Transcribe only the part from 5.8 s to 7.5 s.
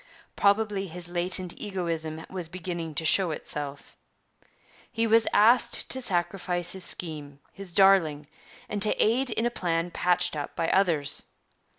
to sacrifice his scheme,